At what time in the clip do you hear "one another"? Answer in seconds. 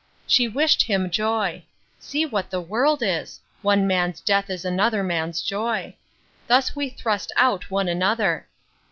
7.69-8.47